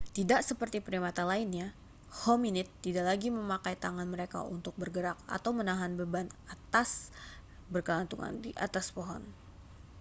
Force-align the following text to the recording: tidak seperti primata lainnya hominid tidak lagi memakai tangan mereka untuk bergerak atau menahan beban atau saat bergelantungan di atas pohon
tidak 0.17 0.41
seperti 0.49 0.77
primata 0.89 1.21
lainnya 1.31 1.67
hominid 2.25 2.65
tidak 2.85 3.05
lagi 3.11 3.29
memakai 3.37 3.75
tangan 3.83 4.07
mereka 4.13 4.39
untuk 4.55 4.73
bergerak 4.81 5.13
atau 5.37 5.51
menahan 5.59 5.91
beban 5.99 6.25
atau 6.53 6.81
saat 6.81 7.13
bergelantungan 7.73 8.33
di 8.45 8.49
atas 8.65 8.85
pohon 8.95 9.21